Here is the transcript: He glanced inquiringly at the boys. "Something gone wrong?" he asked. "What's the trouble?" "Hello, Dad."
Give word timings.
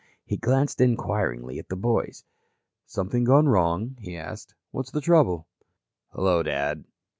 He 0.25 0.35
glanced 0.35 0.81
inquiringly 0.81 1.59
at 1.59 1.69
the 1.69 1.75
boys. 1.75 2.25
"Something 2.87 3.23
gone 3.23 3.47
wrong?" 3.47 3.97
he 4.01 4.17
asked. 4.17 4.55
"What's 4.71 4.89
the 4.89 4.99
trouble?" 4.99 5.45
"Hello, 6.09 6.41
Dad." 6.41 6.85